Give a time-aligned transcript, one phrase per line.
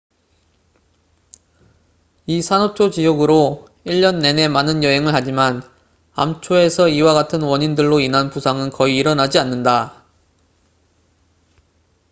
[2.25, 5.61] 이 산호초 지역으로 일 년 내내 많은 여행을 하지만
[6.13, 10.03] 암초에서 이와 같은 원인들로 인한 부상은 거의 일어나지 않는다